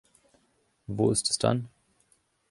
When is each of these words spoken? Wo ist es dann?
Wo 0.87 1.11
ist 1.11 1.29
es 1.29 1.37
dann? 1.37 1.69